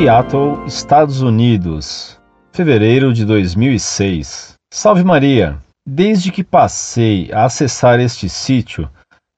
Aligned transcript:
Seattle, 0.00 0.64
Estados 0.66 1.20
Unidos, 1.20 2.18
fevereiro 2.54 3.12
de 3.12 3.22
2006. 3.26 4.54
Salve 4.72 5.04
Maria! 5.04 5.58
Desde 5.86 6.32
que 6.32 6.42
passei 6.42 7.30
a 7.30 7.44
acessar 7.44 8.00
este 8.00 8.26
sítio, 8.26 8.88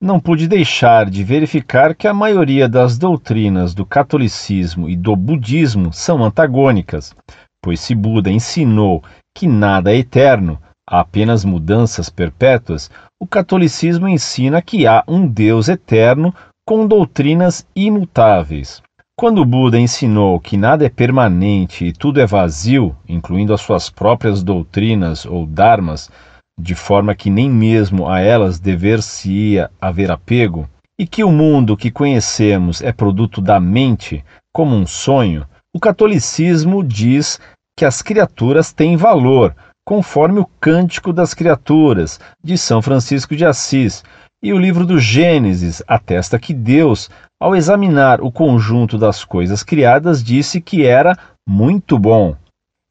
não 0.00 0.20
pude 0.20 0.46
deixar 0.46 1.10
de 1.10 1.24
verificar 1.24 1.96
que 1.96 2.06
a 2.06 2.14
maioria 2.14 2.68
das 2.68 2.96
doutrinas 2.96 3.74
do 3.74 3.84
catolicismo 3.84 4.88
e 4.88 4.94
do 4.94 5.16
budismo 5.16 5.92
são 5.92 6.22
antagônicas, 6.22 7.12
pois 7.60 7.80
se 7.80 7.92
Buda 7.92 8.30
ensinou 8.30 9.02
que 9.36 9.48
nada 9.48 9.92
é 9.92 9.96
eterno, 9.96 10.60
há 10.88 11.00
apenas 11.00 11.44
mudanças 11.44 12.08
perpétuas, 12.08 12.88
o 13.20 13.26
catolicismo 13.26 14.08
ensina 14.08 14.62
que 14.62 14.86
há 14.86 15.02
um 15.08 15.26
Deus 15.26 15.68
eterno 15.68 16.32
com 16.64 16.86
doutrinas 16.86 17.66
imutáveis. 17.74 18.80
Quando 19.14 19.44
Buda 19.44 19.78
ensinou 19.78 20.40
que 20.40 20.56
nada 20.56 20.86
é 20.86 20.88
permanente 20.88 21.84
e 21.84 21.92
tudo 21.92 22.20
é 22.20 22.26
vazio, 22.26 22.96
incluindo 23.06 23.52
as 23.52 23.60
suas 23.60 23.90
próprias 23.90 24.42
doutrinas 24.42 25.26
ou 25.26 25.46
dharmas, 25.46 26.10
de 26.58 26.74
forma 26.74 27.14
que 27.14 27.28
nem 27.30 27.48
mesmo 27.48 28.08
a 28.08 28.20
elas 28.20 28.58
dever-se-ia 28.58 29.70
haver 29.80 30.10
apego, 30.10 30.68
e 30.98 31.06
que 31.06 31.22
o 31.22 31.30
mundo 31.30 31.76
que 31.76 31.90
conhecemos 31.90 32.80
é 32.82 32.90
produto 32.90 33.40
da 33.40 33.60
mente, 33.60 34.24
como 34.52 34.74
um 34.74 34.86
sonho, 34.86 35.46
o 35.74 35.80
catolicismo 35.80 36.82
diz 36.82 37.38
que 37.76 37.84
as 37.84 38.02
criaturas 38.02 38.72
têm 38.72 38.96
valor, 38.96 39.54
conforme 39.86 40.38
o 40.40 40.48
Cântico 40.60 41.12
das 41.12 41.34
Criaturas, 41.34 42.18
de 42.42 42.56
São 42.56 42.80
Francisco 42.80 43.36
de 43.36 43.44
Assis, 43.44 44.02
e 44.42 44.52
o 44.52 44.58
livro 44.58 44.84
do 44.84 44.98
Gênesis 44.98 45.82
atesta 45.86 46.38
que 46.38 46.52
Deus, 46.52 47.08
ao 47.42 47.56
examinar 47.56 48.20
o 48.20 48.30
conjunto 48.30 48.96
das 48.96 49.24
coisas 49.24 49.64
criadas, 49.64 50.22
disse 50.22 50.60
que 50.60 50.86
era 50.86 51.18
muito 51.44 51.98
bom. 51.98 52.36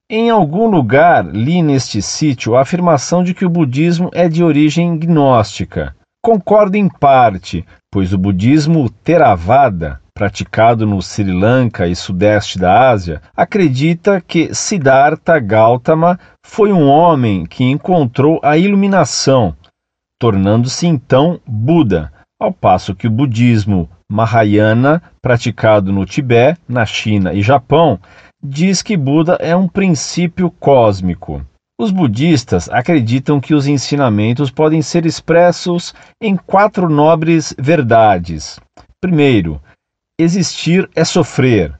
Em 0.09 0.29
algum 0.29 0.67
lugar 0.67 1.25
li 1.25 1.63
neste 1.63 2.01
sítio 2.01 2.57
a 2.57 2.61
afirmação 2.61 3.23
de 3.23 3.33
que 3.33 3.45
o 3.45 3.49
budismo 3.49 4.09
é 4.13 4.27
de 4.27 4.43
origem 4.43 4.97
gnóstica. 4.97 5.95
Concordo 6.21 6.75
em 6.75 6.89
parte, 6.89 7.65
pois 7.89 8.11
o 8.11 8.17
budismo 8.17 8.89
Theravada, 8.89 10.01
praticado 10.13 10.85
no 10.85 11.01
Sri 11.01 11.31
Lanka 11.31 11.87
e 11.87 11.95
sudeste 11.95 12.59
da 12.59 12.89
Ásia, 12.89 13.21
acredita 13.33 14.19
que 14.19 14.53
Siddhartha 14.53 15.39
Gautama 15.39 16.19
foi 16.45 16.73
um 16.73 16.89
homem 16.89 17.45
que 17.45 17.63
encontrou 17.63 18.37
a 18.43 18.57
iluminação, 18.57 19.55
tornando-se 20.19 20.87
então 20.87 21.39
Buda, 21.47 22.11
ao 22.37 22.51
passo 22.51 22.93
que 22.93 23.07
o 23.07 23.11
budismo 23.11 23.89
Mahayana, 24.11 25.01
praticado 25.21 25.93
no 25.93 26.05
Tibete, 26.05 26.59
na 26.67 26.85
China 26.85 27.33
e 27.33 27.41
Japão, 27.41 27.97
diz 28.43 28.81
que 28.81 28.97
Buda 28.97 29.37
é 29.39 29.55
um 29.55 29.69
princípio 29.69 30.51
cósmico. 30.51 31.41
Os 31.79 31.91
budistas 31.91 32.69
acreditam 32.69 33.39
que 33.39 33.53
os 33.53 33.67
ensinamentos 33.67 34.51
podem 34.51 34.81
ser 34.81 35.05
expressos 35.05 35.95
em 36.21 36.35
quatro 36.35 36.89
nobres 36.89 37.55
verdades. 37.57 38.59
Primeiro, 38.99 39.61
existir 40.19 40.89
é 40.93 41.05
sofrer. 41.05 41.73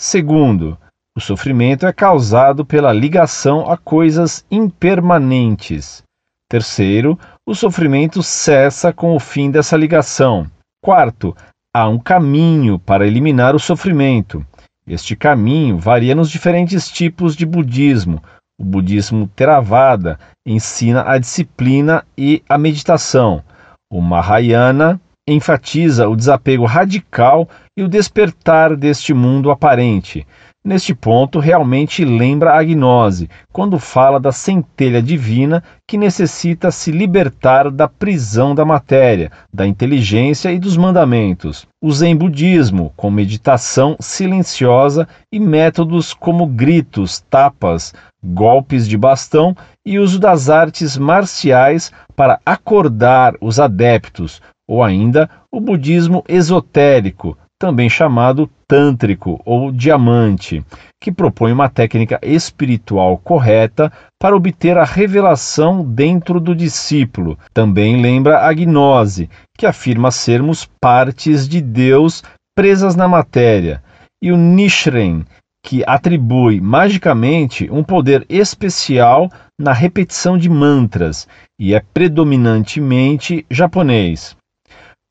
Segundo, 0.00 0.78
o 1.14 1.20
sofrimento 1.20 1.86
é 1.86 1.92
causado 1.92 2.64
pela 2.64 2.94
ligação 2.94 3.70
a 3.70 3.76
coisas 3.76 4.44
impermanentes. 4.50 6.02
Terceiro, 6.48 7.18
o 7.46 7.54
sofrimento 7.54 8.22
cessa 8.22 8.90
com 8.90 9.14
o 9.14 9.20
fim 9.20 9.50
dessa 9.50 9.76
ligação. 9.76 10.50
Quarto, 10.82 11.36
há 11.74 11.88
um 11.88 11.98
caminho 11.98 12.78
para 12.78 13.04
eliminar 13.04 13.56
o 13.56 13.58
sofrimento. 13.58 14.46
Este 14.86 15.16
caminho 15.16 15.76
varia 15.76 16.14
nos 16.14 16.30
diferentes 16.30 16.88
tipos 16.88 17.34
de 17.34 17.44
budismo. 17.44 18.22
O 18.56 18.64
budismo 18.64 19.26
Theravada 19.34 20.20
ensina 20.46 21.02
a 21.10 21.18
disciplina 21.18 22.04
e 22.16 22.40
a 22.48 22.56
meditação. 22.56 23.42
O 23.90 24.00
Mahayana 24.00 25.00
enfatiza 25.26 26.08
o 26.08 26.16
desapego 26.16 26.64
radical 26.64 27.48
e 27.76 27.82
o 27.82 27.88
despertar 27.88 28.76
deste 28.76 29.14
mundo 29.14 29.50
aparente. 29.50 30.26
Neste 30.66 30.94
ponto, 30.94 31.40
realmente 31.40 32.06
lembra 32.06 32.54
a 32.54 32.64
gnose, 32.64 33.28
quando 33.52 33.78
fala 33.78 34.18
da 34.18 34.32
centelha 34.32 35.02
divina 35.02 35.62
que 35.86 35.98
necessita 35.98 36.70
se 36.70 36.90
libertar 36.90 37.70
da 37.70 37.86
prisão 37.86 38.54
da 38.54 38.64
matéria, 38.64 39.30
da 39.52 39.66
inteligência 39.66 40.50
e 40.50 40.58
dos 40.58 40.74
mandamentos. 40.74 41.66
O 41.82 41.92
Zen 41.92 42.16
budismo, 42.16 42.94
com 42.96 43.10
meditação 43.10 43.94
silenciosa 44.00 45.06
e 45.30 45.38
métodos 45.38 46.14
como 46.14 46.46
gritos, 46.46 47.20
tapas, 47.28 47.92
golpes 48.24 48.88
de 48.88 48.96
bastão 48.96 49.54
e 49.84 49.98
uso 49.98 50.18
das 50.18 50.48
artes 50.48 50.96
marciais 50.96 51.92
para 52.16 52.40
acordar 52.46 53.34
os 53.38 53.60
adeptos, 53.60 54.40
ou 54.68 54.82
ainda 54.82 55.28
o 55.52 55.60
budismo 55.60 56.24
esotérico, 56.28 57.36
também 57.58 57.88
chamado 57.88 58.50
tântrico 58.68 59.40
ou 59.44 59.70
diamante, 59.70 60.64
que 61.00 61.12
propõe 61.12 61.52
uma 61.52 61.68
técnica 61.68 62.18
espiritual 62.22 63.16
correta 63.18 63.92
para 64.20 64.36
obter 64.36 64.76
a 64.76 64.84
revelação 64.84 65.84
dentro 65.84 66.40
do 66.40 66.54
discípulo. 66.54 67.38
Também 67.52 68.02
lembra 68.02 68.46
a 68.46 68.52
gnose, 68.52 69.30
que 69.56 69.66
afirma 69.66 70.10
sermos 70.10 70.68
partes 70.80 71.48
de 71.48 71.60
Deus 71.60 72.22
presas 72.56 72.94
na 72.94 73.08
matéria, 73.08 73.82
e 74.22 74.30
o 74.32 74.36
Nichiren, 74.36 75.24
que 75.64 75.82
atribui 75.86 76.60
magicamente 76.60 77.70
um 77.70 77.82
poder 77.82 78.26
especial 78.28 79.30
na 79.58 79.72
repetição 79.72 80.36
de 80.36 80.48
mantras 80.50 81.26
e 81.58 81.74
é 81.74 81.80
predominantemente 81.80 83.46
japonês. 83.50 84.36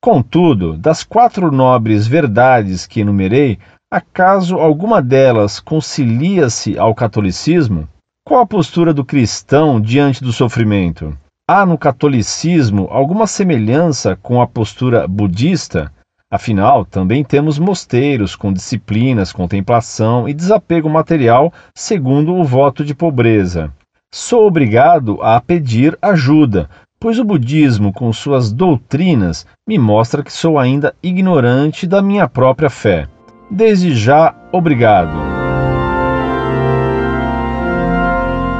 Contudo, 0.03 0.73
das 0.77 1.01
quatro 1.01 1.49
nobres 1.49 2.05
verdades 2.05 2.85
que 2.85 2.99
enumerei, 2.99 3.57
acaso 3.89 4.57
alguma 4.57 5.01
delas 5.01 5.61
concilia-se 5.61 6.77
ao 6.77 6.93
catolicismo? 6.93 7.87
Qual 8.27 8.41
a 8.41 8.45
postura 8.45 8.93
do 8.93 9.05
cristão 9.05 9.79
diante 9.79 10.21
do 10.21 10.33
sofrimento? 10.33 11.17
Há 11.49 11.65
no 11.65 11.77
catolicismo 11.77 12.89
alguma 12.91 13.25
semelhança 13.25 14.17
com 14.21 14.41
a 14.41 14.45
postura 14.45 15.07
budista? 15.07 15.89
Afinal, 16.29 16.83
também 16.83 17.23
temos 17.23 17.57
mosteiros 17.57 18.35
com 18.35 18.51
disciplinas, 18.51 19.31
contemplação 19.31 20.27
e 20.27 20.33
desapego 20.33 20.89
material, 20.89 21.53
segundo 21.73 22.35
o 22.35 22.43
voto 22.43 22.83
de 22.83 22.93
pobreza. 22.93 23.71
Sou 24.13 24.45
obrigado 24.45 25.19
a 25.23 25.39
pedir 25.39 25.97
ajuda, 26.01 26.69
pois 27.03 27.19
o 27.19 27.25
budismo, 27.25 27.91
com 27.91 28.13
suas 28.13 28.49
doutrinas, 28.49 29.45
me 29.67 29.77
mostra 29.77 30.23
que 30.23 30.31
sou 30.31 30.57
ainda 30.57 30.95
ignorante 31.03 31.85
da 31.85 32.01
minha 32.01 32.29
própria 32.29 32.69
fé. 32.69 33.09
Desde 33.51 33.93
já, 33.93 34.33
obrigado. 34.53 35.11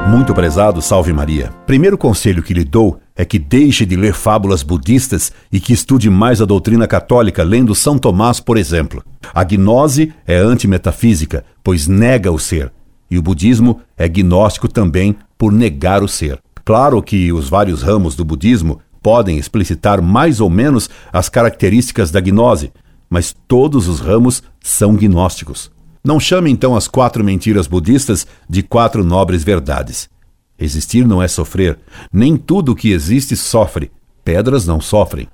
Muito 0.10 0.34
prezado, 0.34 0.82
salve 0.82 1.14
Maria. 1.14 1.54
Primeiro 1.66 1.98
conselho 1.98 2.44
que 2.44 2.54
lhe 2.54 2.66
dou 2.66 3.00
é 3.16 3.24
que 3.24 3.40
deixe 3.40 3.86
de 3.86 3.96
ler 3.96 4.14
fábulas 4.14 4.62
budistas 4.62 5.32
e 5.50 5.58
que 5.58 5.72
estude 5.72 6.10
mais 6.10 6.42
a 6.42 6.46
doutrina 6.46 6.86
católica, 6.86 7.44
lendo 7.44 7.74
São 7.74 7.98
Tomás, 7.98 8.42
por 8.42 8.58
exemplo. 8.58 9.02
A 9.34 9.46
gnose 9.46 10.14
é 10.28 10.36
antimetafísica, 10.36 11.46
pois 11.64 11.88
nega 11.88 12.30
o 12.30 12.38
ser, 12.38 12.74
e 13.10 13.18
o 13.18 13.22
budismo 13.22 13.80
é 13.98 14.06
gnóstico 14.10 14.68
também 14.68 15.16
por 15.38 15.54
negar 15.54 16.04
o 16.04 16.10
ser. 16.10 16.40
Claro 16.66 17.02
que 17.02 17.32
os 17.34 17.50
vários 17.50 17.82
ramos 17.82 18.16
do 18.16 18.24
budismo 18.24 18.80
podem 19.02 19.38
explicitar 19.38 20.02
mais 20.02 20.40
ou 20.40 20.50
menos 20.50 20.90
as 21.12 21.28
características 21.28 22.10
da 22.10 22.22
gnose, 22.22 22.72
mas 23.10 23.36
todos 23.48 23.88
os 23.88 24.00
ramos 24.00 24.42
são 24.62 24.96
gnósticos. 24.96 25.70
Não 26.04 26.20
chame 26.20 26.50
então 26.50 26.76
as 26.76 26.88
quatro 26.88 27.24
mentiras 27.24 27.68
budistas 27.68 28.26
de 28.50 28.64
quatro 28.64 29.04
nobres 29.04 29.44
verdades. 29.44 30.10
Existir 30.58 31.06
não 31.06 31.22
é 31.22 31.28
sofrer, 31.28 31.80
nem 32.12 32.38
tudo 32.38 32.72
o 32.72 32.76
que 32.76 32.92
existe 32.92 33.36
sofre, 33.36 33.92
pedras 34.24 34.66
não 34.66 34.80
sofrem. 34.80 35.28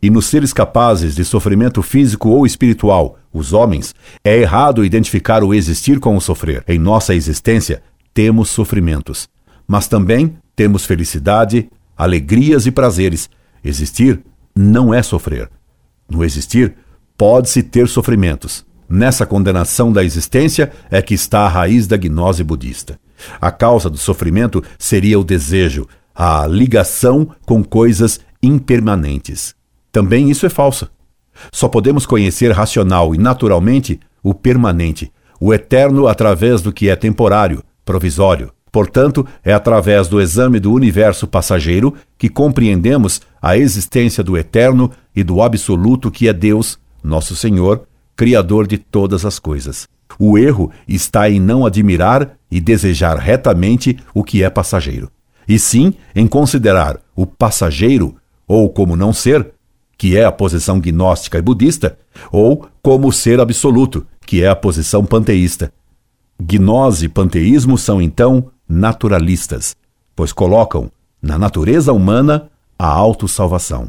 E 0.00 0.10
nos 0.10 0.26
seres 0.26 0.52
capazes 0.52 1.16
de 1.16 1.24
sofrimento 1.24 1.82
físico 1.82 2.28
ou 2.28 2.46
espiritual, 2.46 3.18
os 3.32 3.52
homens, 3.52 3.94
é 4.24 4.38
errado 4.38 4.84
identificar 4.84 5.42
o 5.42 5.52
existir 5.52 5.98
com 5.98 6.16
o 6.16 6.20
sofrer. 6.20 6.62
Em 6.68 6.78
nossa 6.78 7.16
existência, 7.16 7.82
temos 8.14 8.48
sofrimentos, 8.48 9.28
mas 9.68 9.86
também 9.86 10.38
temos 10.56 10.86
felicidade, 10.86 11.70
alegrias 11.96 12.66
e 12.66 12.70
prazeres. 12.70 13.28
Existir 13.62 14.20
não 14.56 14.94
é 14.94 15.02
sofrer. 15.02 15.50
No 16.08 16.24
existir, 16.24 16.74
pode-se 17.16 17.62
ter 17.62 17.86
sofrimentos. 17.86 18.66
Nessa 18.88 19.26
condenação 19.26 19.92
da 19.92 20.02
existência 20.02 20.72
é 20.90 21.02
que 21.02 21.12
está 21.12 21.40
a 21.40 21.48
raiz 21.48 21.86
da 21.86 21.98
gnose 21.98 22.42
budista. 22.42 22.98
A 23.40 23.50
causa 23.50 23.90
do 23.90 23.98
sofrimento 23.98 24.64
seria 24.78 25.20
o 25.20 25.24
desejo, 25.24 25.86
a 26.14 26.46
ligação 26.46 27.28
com 27.44 27.62
coisas 27.62 28.20
impermanentes. 28.42 29.54
Também 29.92 30.30
isso 30.30 30.46
é 30.46 30.48
falso. 30.48 30.90
Só 31.52 31.68
podemos 31.68 32.06
conhecer 32.06 32.50
racional 32.50 33.14
e 33.14 33.18
naturalmente 33.18 34.00
o 34.22 34.32
permanente, 34.32 35.12
o 35.40 35.52
eterno 35.52 36.08
através 36.08 36.62
do 36.62 36.72
que 36.72 36.88
é 36.88 36.96
temporário, 36.96 37.62
provisório. 37.84 38.50
Portanto, 38.78 39.26
é 39.44 39.52
através 39.52 40.06
do 40.06 40.20
exame 40.20 40.60
do 40.60 40.72
universo 40.72 41.26
passageiro 41.26 41.94
que 42.16 42.28
compreendemos 42.28 43.20
a 43.42 43.58
existência 43.58 44.22
do 44.22 44.38
eterno 44.38 44.92
e 45.16 45.24
do 45.24 45.42
absoluto 45.42 46.12
que 46.12 46.28
é 46.28 46.32
Deus, 46.32 46.78
nosso 47.02 47.34
Senhor, 47.34 47.88
Criador 48.14 48.68
de 48.68 48.78
todas 48.78 49.24
as 49.24 49.40
coisas. 49.40 49.88
O 50.16 50.38
erro 50.38 50.70
está 50.86 51.28
em 51.28 51.40
não 51.40 51.66
admirar 51.66 52.36
e 52.48 52.60
desejar 52.60 53.16
retamente 53.16 53.98
o 54.14 54.22
que 54.22 54.44
é 54.44 54.48
passageiro, 54.48 55.10
e 55.48 55.58
sim 55.58 55.94
em 56.14 56.28
considerar 56.28 57.00
o 57.16 57.26
passageiro, 57.26 58.14
ou 58.46 58.70
como 58.70 58.94
não 58.94 59.12
ser, 59.12 59.54
que 59.98 60.16
é 60.16 60.24
a 60.24 60.30
posição 60.30 60.78
gnóstica 60.78 61.36
e 61.36 61.42
budista, 61.42 61.98
ou 62.30 62.68
como 62.80 63.12
ser 63.12 63.40
absoluto, 63.40 64.06
que 64.24 64.40
é 64.40 64.48
a 64.48 64.54
posição 64.54 65.04
panteísta. 65.04 65.72
Gnose 66.40 67.06
e 67.06 67.08
panteísmo 67.08 67.76
são 67.76 68.00
então 68.00 68.52
naturalistas, 68.68 69.76
pois 70.14 70.32
colocam 70.32 70.90
na 71.22 71.38
natureza 71.38 71.92
humana 71.92 72.50
a 72.78 72.86
autossalvação. 72.86 73.88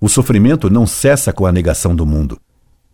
O 0.00 0.08
sofrimento 0.08 0.68
não 0.68 0.86
cessa 0.86 1.32
com 1.32 1.46
a 1.46 1.52
negação 1.52 1.94
do 1.94 2.04
mundo, 2.04 2.38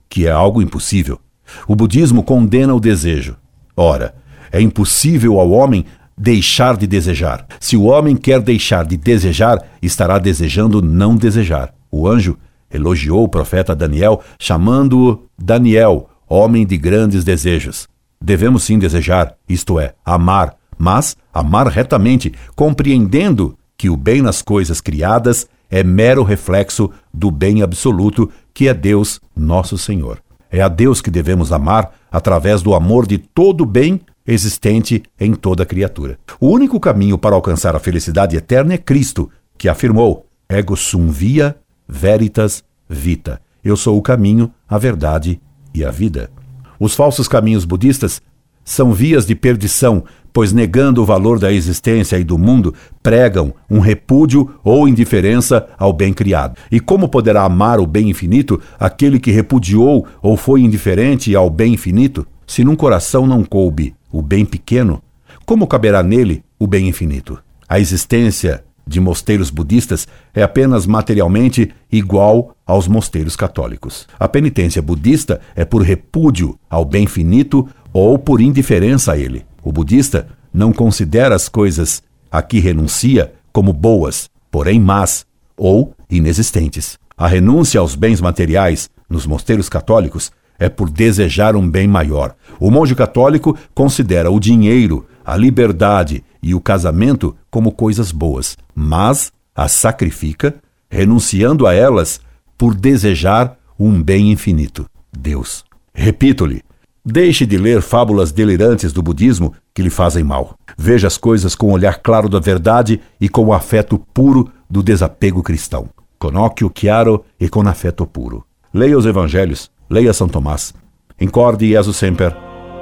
que 0.08 0.26
é 0.26 0.31
algo 0.31 0.62
impossível. 0.62 1.19
O 1.67 1.75
budismo 1.75 2.23
condena 2.23 2.75
o 2.75 2.81
desejo. 2.81 3.37
Ora, 3.76 4.14
é 4.52 4.61
impossível 4.61 5.40
ao 5.40 5.50
homem 5.50 5.84
deixar 6.17 6.76
de 6.76 6.87
desejar. 6.87 7.46
Se 7.58 7.76
o 7.76 7.85
homem 7.85 8.14
quer 8.17 8.40
deixar 8.40 8.85
de 8.85 8.96
desejar, 8.96 9.58
estará 9.81 10.19
desejando 10.19 10.81
não 10.81 11.17
desejar. 11.17 11.75
O 11.90 12.06
anjo 12.06 12.38
elogiou 12.73 13.25
o 13.25 13.28
profeta 13.28 13.75
Daniel, 13.75 14.23
chamando-o 14.38 15.26
Daniel, 15.37 16.08
homem 16.28 16.64
de 16.64 16.76
grandes 16.76 17.25
desejos. 17.25 17.88
Devemos 18.20 18.62
sim 18.62 18.78
desejar, 18.78 19.35
isto 19.49 19.81
é, 19.81 19.94
amar, 20.05 20.55
mas 20.78 21.16
amar 21.32 21.66
retamente, 21.69 22.32
compreendendo 22.54 23.56
que 23.76 23.90
o 23.90 23.96
bem 23.96 24.22
nas 24.22 24.42
coisas 24.42 24.80
criadas 24.80 25.46
é 25.70 25.82
mero 25.82 26.22
reflexo 26.22 26.90
do 27.12 27.30
bem 27.30 27.62
absoluto 27.62 28.30
que 28.52 28.69
é 28.69 28.74
Deus, 28.74 29.20
nosso 29.34 29.78
Senhor. 29.78 30.22
É 30.50 30.60
a 30.60 30.69
Deus 30.69 31.00
que 31.00 31.10
devemos 31.10 31.50
amar 31.50 31.92
através 32.10 32.62
do 32.62 32.74
amor 32.74 33.06
de 33.06 33.16
todo 33.16 33.62
o 33.62 33.66
bem 33.66 34.00
existente 34.26 35.02
em 35.19 35.34
toda 35.34 35.64
criatura. 35.64 36.19
O 36.38 36.48
único 36.48 36.78
caminho 36.78 37.16
para 37.16 37.34
alcançar 37.34 37.75
a 37.75 37.80
felicidade 37.80 38.36
eterna 38.36 38.75
é 38.75 38.78
Cristo, 38.78 39.30
que 39.56 39.68
afirmou: 39.68 40.26
Ego 40.48 40.76
sum 40.76 41.08
via 41.10 41.56
veritas 41.88 42.62
vita. 42.88 43.40
Eu 43.64 43.76
sou 43.76 43.96
o 43.96 44.02
caminho, 44.02 44.52
a 44.68 44.76
verdade 44.76 45.40
e 45.75 45.84
a 45.84 45.90
vida. 45.90 46.30
Os 46.78 46.94
falsos 46.94 47.28
caminhos 47.28 47.64
budistas 47.64 48.20
são 48.64 48.93
vias 48.93 49.26
de 49.26 49.35
perdição, 49.35 50.05
pois 50.32 50.53
negando 50.53 51.03
o 51.03 51.05
valor 51.05 51.38
da 51.38 51.53
existência 51.53 52.19
e 52.19 52.25
do 52.25 52.38
mundo, 52.38 52.75
pregam 53.03 53.53
um 53.69 53.81
repúdio 53.81 54.55
ou 54.64 54.88
indiferença 54.88 55.69
ao 55.79 55.93
bem 55.93 56.12
criado. 56.12 56.56
E 56.70 56.81
como 56.81 57.09
poderá 57.09 57.44
amar 57.44 57.79
o 57.81 57.87
bem 57.87 58.09
infinito 58.09 58.61
aquele 58.79 59.19
que 59.19 59.31
repudiou 59.31 60.06
ou 60.23 60.37
foi 60.37 60.62
indiferente 60.62 61.35
ao 61.37 61.50
bem 61.50 61.75
infinito? 61.75 62.26
Se 62.47 62.64
num 62.64 62.76
coração 62.76 63.26
não 63.26 63.44
coube 63.44 63.94
o 64.11 64.23
bem 64.23 64.44
pequeno, 64.44 65.03
como 65.44 65.67
caberá 65.67 66.03
nele 66.03 66.43
o 66.59 66.67
bem 66.67 66.88
infinito? 66.88 67.38
A 67.69 67.81
existência 67.81 68.64
de 68.87 69.00
mosteiros 69.00 69.50
budistas 69.50 70.06
é 70.34 70.43
apenas 70.43 70.87
materialmente 70.87 71.70
igual 71.90 72.56
aos 72.67 72.88
mosteiros 72.88 73.37
católicos. 73.37 74.06
A 74.19 74.29
penitência 74.29 74.82
budista 74.82 75.40
é 75.55 75.64
por 75.64 75.82
repúdio 75.82 76.58
ao 76.69 76.84
bem 76.84 77.06
finito 77.06 77.69
ou 77.93 78.19
por 78.19 78.40
indiferença 78.40 79.12
a 79.12 79.19
ele. 79.19 79.44
O 79.62 79.70
budista 79.70 80.26
não 80.52 80.73
considera 80.73 81.34
as 81.34 81.49
coisas 81.49 82.02
a 82.31 82.43
que 82.43 82.58
renuncia 82.58 83.32
como 83.52 83.73
boas, 83.73 84.31
porém 84.50 84.81
más 84.81 85.26
ou 85.56 85.94
inexistentes. 86.11 86.99
A 87.17 87.26
renúncia 87.26 87.78
aos 87.81 87.94
bens 87.94 88.20
materiais 88.20 88.90
nos 89.08 89.26
mosteiros 89.26 89.69
católicos 89.69 90.32
é 90.58 90.69
por 90.69 90.88
desejar 90.88 91.55
um 91.56 91.69
bem 91.69 91.87
maior. 91.87 92.35
O 92.58 92.70
monge 92.70 92.94
católico 92.94 93.56
considera 93.75 94.31
o 94.31 94.40
dinheiro, 94.40 95.06
a 95.25 95.37
liberdade 95.37 96.25
e 96.42 96.54
o 96.54 96.60
casamento 96.60 97.36
como 97.50 97.72
coisas 97.72 98.10
boas, 98.10 98.56
mas 98.74 99.32
as 99.54 99.72
sacrifica, 99.72 100.54
renunciando 100.90 101.66
a 101.66 101.74
elas 101.74 102.20
por 102.58 102.74
desejar 102.74 103.56
um 103.78 104.02
bem 104.02 104.30
infinito, 104.30 104.86
Deus. 105.12 105.64
Repito-lhe, 105.94 106.62
deixe 107.04 107.44
de 107.44 107.58
ler 107.58 107.82
fábulas 107.82 108.32
delirantes 108.32 108.92
do 108.92 109.02
budismo 109.02 109.54
que 109.74 109.82
lhe 109.82 109.90
fazem 109.90 110.24
mal. 110.24 110.56
Veja 110.76 111.06
as 111.06 111.16
coisas 111.16 111.54
com 111.54 111.68
o 111.68 111.72
olhar 111.72 112.00
claro 112.00 112.28
da 112.28 112.40
verdade 112.40 113.00
e 113.20 113.28
com 113.28 113.46
o 113.46 113.52
afeto 113.52 113.98
puro 114.12 114.50
do 114.68 114.82
desapego 114.82 115.42
cristão. 115.42 115.88
Con 116.18 116.36
occhio 116.36 116.70
chiaro 116.72 117.24
e 117.38 117.48
con 117.48 117.66
afeto 117.66 118.06
puro. 118.06 118.44
Leia 118.72 118.96
os 118.96 119.06
evangelhos, 119.06 119.70
leia 119.90 120.12
São 120.12 120.28
Tomás. 120.28 120.72
Incorde 121.20 121.68
Jesus 121.68 121.96
Semper, 121.96 122.34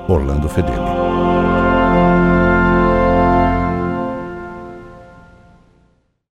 Orlando 0.09 0.49
Fedeli. 0.49 1.10